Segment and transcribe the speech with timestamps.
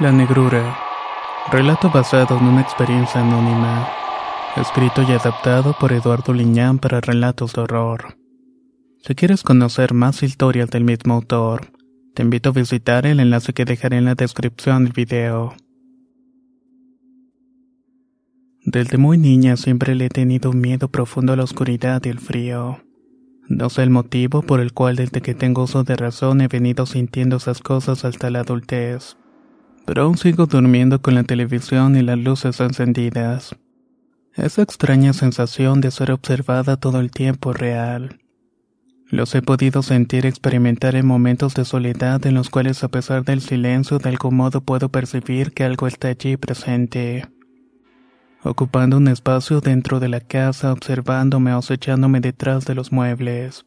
[0.00, 0.78] La Negrura.
[1.52, 3.86] Relato basado en una experiencia anónima.
[4.56, 8.16] Escrito y adaptado por Eduardo Liñán para relatos de horror.
[9.02, 11.70] Si quieres conocer más historias del mismo autor,
[12.14, 15.54] te invito a visitar el enlace que dejaré en la descripción del video.
[18.64, 22.82] Desde muy niña siempre le he tenido miedo profundo a la oscuridad y el frío.
[23.50, 26.86] No sé el motivo por el cual desde que tengo uso de razón he venido
[26.86, 29.18] sintiendo esas cosas hasta la adultez
[29.90, 33.56] pero aún sigo durmiendo con la televisión y las luces encendidas.
[34.36, 38.20] Esa extraña sensación de ser observada todo el tiempo real.
[39.08, 43.40] Los he podido sentir experimentar en momentos de soledad en los cuales a pesar del
[43.40, 47.26] silencio de algún modo puedo percibir que algo está allí presente.
[48.44, 53.66] Ocupando un espacio dentro de la casa, observándome o acechándome detrás de los muebles.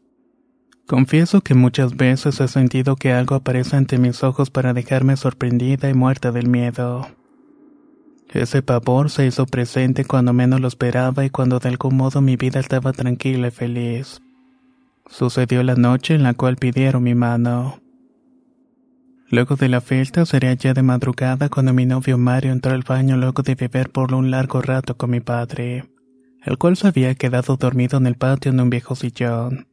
[0.88, 5.90] Confieso que muchas veces he sentido que algo aparece ante mis ojos para dejarme sorprendida
[5.90, 7.08] y muerta del miedo.
[8.30, 12.36] Ese pavor se hizo presente cuando menos lo esperaba y cuando de algún modo mi
[12.36, 14.22] vida estaba tranquila y feliz.
[15.08, 17.80] Sucedió la noche en la cual pidieron mi mano.
[19.30, 23.16] Luego de la fiesta sería ya de madrugada cuando mi novio Mario entró al baño
[23.18, 25.86] luego de beber por un largo rato con mi padre,
[26.44, 29.68] el cual se había quedado dormido en el patio en un viejo sillón.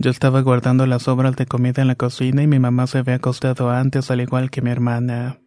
[0.00, 3.16] Yo estaba guardando las sobras de comida en la cocina y mi mamá se había
[3.16, 5.40] acostado antes al igual que mi hermana.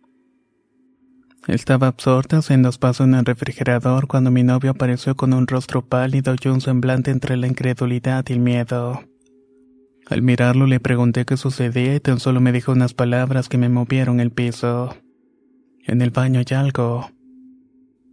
[1.48, 6.36] Estaba absorta haciendo espacio en el refrigerador cuando mi novio apareció con un rostro pálido
[6.44, 9.02] y un semblante entre la incredulidad y el miedo.
[10.08, 13.70] Al mirarlo le pregunté qué sucedía y tan solo me dijo unas palabras que me
[13.70, 14.98] movieron el piso.
[15.88, 17.10] En el baño hay algo.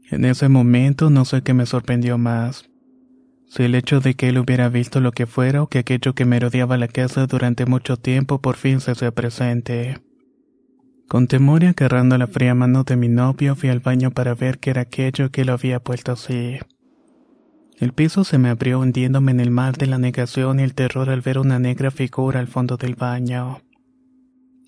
[0.09, 2.71] En ese momento no sé qué me sorprendió más
[3.49, 6.25] si el hecho de que él hubiera visto lo que fuera o que aquello que
[6.25, 9.99] merodeaba la casa durante mucho tiempo por fin se hacía presente.
[11.09, 14.59] Con temor y agarrando la fría mano de mi novio fui al baño para ver
[14.59, 16.59] qué era aquello que lo había puesto así.
[17.79, 21.09] El piso se me abrió hundiéndome en el mar de la negación y el terror
[21.09, 23.63] al ver una negra figura al fondo del baño.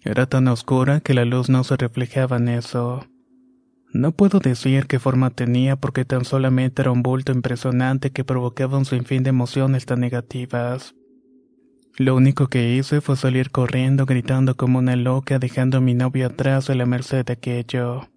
[0.03, 3.05] Era tan oscura que la luz no se reflejaba en eso.
[3.93, 8.79] No puedo decir qué forma tenía porque tan solamente era un bulto impresionante que provocaba
[8.79, 10.95] un sinfín de emociones tan negativas.
[11.97, 16.27] Lo único que hice fue salir corriendo gritando como una loca dejando a mi novio
[16.27, 18.09] atrás a la merced de aquello.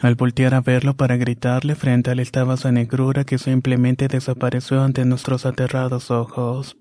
[0.00, 4.82] Al voltear a verlo para gritarle frente a él estaba esa negrura que simplemente desapareció
[4.82, 6.76] ante nuestros aterrados ojos,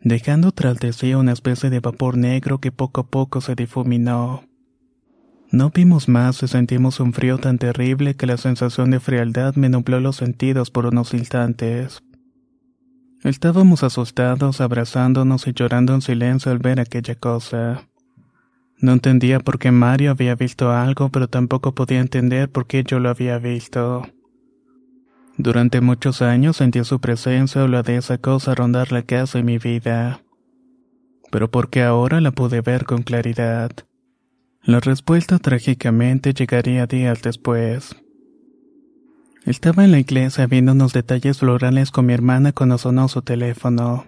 [0.00, 4.42] dejando tras de sí una especie de vapor negro que poco a poco se difuminó.
[5.52, 9.68] No vimos más y sentimos un frío tan terrible que la sensación de frialdad me
[9.68, 12.02] nubló los sentidos por unos instantes.
[13.22, 17.86] Estábamos asustados, abrazándonos y llorando en silencio al ver aquella cosa.
[18.78, 22.98] No entendía por qué Mario había visto algo, pero tampoco podía entender por qué yo
[22.98, 24.08] lo había visto.
[25.36, 29.42] Durante muchos años sentí su presencia o la de esa cosa rondar la casa y
[29.42, 30.22] mi vida.
[31.30, 33.70] Pero porque ahora la pude ver con claridad.
[34.64, 37.96] La respuesta trágicamente llegaría días después.
[39.44, 44.06] Estaba en la iglesia viendo unos detalles florales con mi hermana cuando sonó su teléfono.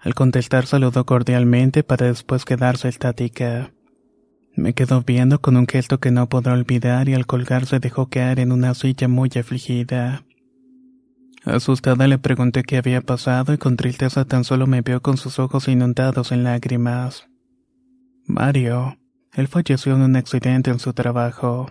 [0.00, 3.70] Al contestar saludó cordialmente para después quedarse estática.
[4.56, 8.40] Me quedó viendo con un gesto que no podrá olvidar y al colgarse dejó caer
[8.40, 10.24] en una silla muy afligida.
[11.44, 15.38] Asustada le pregunté qué había pasado y con tristeza tan solo me vio con sus
[15.38, 17.28] ojos inundados en lágrimas.
[18.26, 18.96] Mario,
[19.34, 21.70] él falleció en un accidente en su trabajo,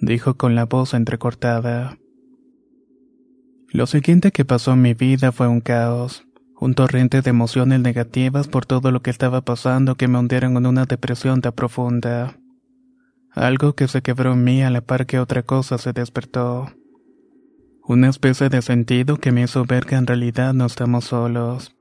[0.00, 1.98] dijo con la voz entrecortada.
[3.72, 6.24] Lo siguiente que pasó en mi vida fue un caos,
[6.58, 10.66] un torrente de emociones negativas por todo lo que estaba pasando que me hundieron en
[10.66, 12.36] una depresión tan profunda.
[13.32, 16.72] Algo que se quebró en mí a la par que otra cosa se despertó.
[17.84, 21.76] Una especie de sentido que me hizo ver que en realidad no estamos solos,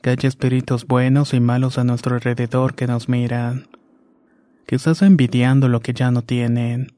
[0.00, 3.66] que hay espíritus buenos y malos a nuestro alrededor que nos miran,
[4.66, 6.92] quizás envidiando lo que ya no tienen.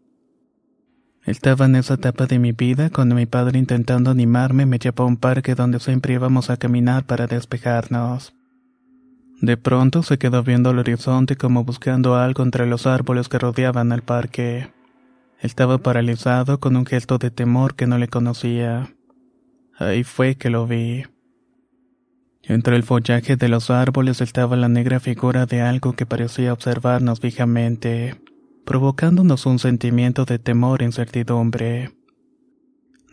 [1.24, 5.06] Estaba en esa etapa de mi vida cuando mi padre intentando animarme me llevó a
[5.06, 8.34] un parque donde siempre íbamos a caminar para despejarnos.
[9.40, 13.92] De pronto se quedó viendo el horizonte como buscando algo entre los árboles que rodeaban
[13.92, 14.70] al parque.
[15.40, 18.94] Estaba paralizado con un gesto de temor que no le conocía.
[19.78, 21.04] Ahí fue que lo vi.
[22.46, 27.20] Entre el follaje de los árboles estaba la negra figura de algo que parecía observarnos
[27.20, 28.20] fijamente,
[28.66, 31.92] provocándonos un sentimiento de temor e incertidumbre.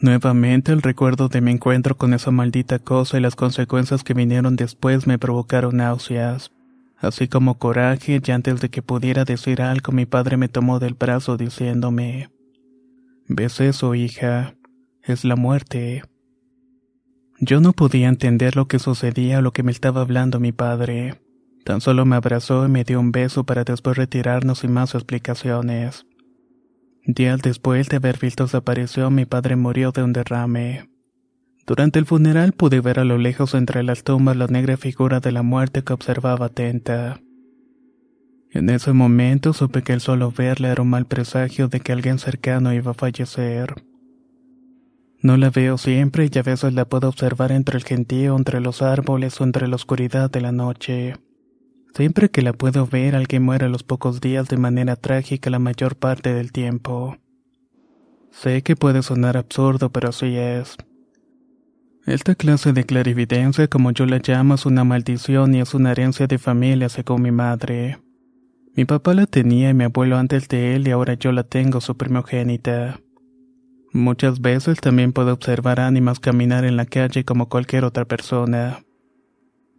[0.02, 4.56] Nuevamente el recuerdo de mi encuentro con esa maldita cosa y las consecuencias que vinieron
[4.56, 6.52] después me provocaron náuseas,
[6.98, 10.96] así como coraje y antes de que pudiera decir algo mi padre me tomó del
[10.96, 12.30] brazo diciéndome,
[13.28, 14.56] ¿Ves eso, hija?
[15.04, 16.04] Es la muerte.
[17.44, 21.20] Yo no podía entender lo que sucedía o lo que me estaba hablando mi padre.
[21.66, 26.06] Tan solo me abrazó y me dio un beso para después retirarnos sin más explicaciones.
[27.04, 30.88] Días después de haber visto su aparición, mi padre murió de un derrame.
[31.66, 35.32] Durante el funeral pude ver a lo lejos entre las tumbas la negra figura de
[35.32, 37.22] la muerte que observaba atenta.
[38.52, 42.20] En ese momento supe que el solo verla era un mal presagio de que alguien
[42.20, 43.74] cercano iba a fallecer.
[45.22, 48.82] No la veo siempre y a veces la puedo observar entre el gentío, entre los
[48.82, 51.16] árboles o entre la oscuridad de la noche.
[51.94, 55.60] Siempre que la puedo ver, alguien muere a los pocos días de manera trágica la
[55.60, 57.18] mayor parte del tiempo.
[58.32, 60.78] Sé que puede sonar absurdo, pero así es.
[62.08, 66.26] Esta clase de clarividencia, como yo la llamo, es una maldición y es una herencia
[66.26, 68.00] de familia según mi madre.
[68.74, 71.80] Mi papá la tenía y mi abuelo antes de él y ahora yo la tengo,
[71.80, 73.02] su primogénita.
[73.94, 78.84] Muchas veces también puedo observar ánimas caminar en la calle como cualquier otra persona.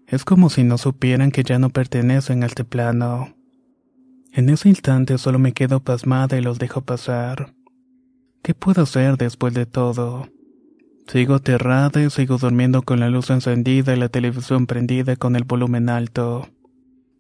[0.07, 3.35] Es como si no supieran que ya no pertenecen a este plano.
[4.33, 7.55] En ese instante solo me quedo pasmada y los dejo pasar.
[8.43, 10.29] ¿Qué puedo hacer después de todo?
[11.07, 15.45] Sigo aterrada y sigo durmiendo con la luz encendida y la televisión prendida con el
[15.45, 16.49] volumen alto.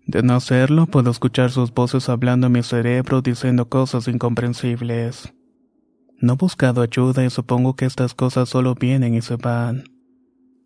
[0.06, 5.32] De no hacerlo, puedo escuchar sus voces hablando en mi cerebro diciendo cosas incomprensibles.
[6.22, 9.84] No he buscado ayuda y supongo que estas cosas solo vienen y se van.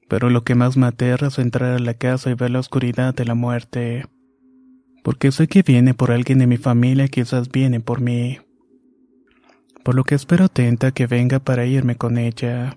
[0.06, 3.14] Pero lo que más me aterra es entrar a la casa y ver la oscuridad
[3.14, 4.04] de la muerte.
[5.02, 8.38] Porque sé que viene por alguien de mi familia y quizás viene por mí.
[9.82, 12.76] Por lo que espero atenta que venga para irme con ella.